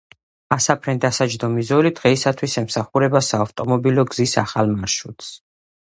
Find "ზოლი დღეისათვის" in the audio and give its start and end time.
1.67-2.57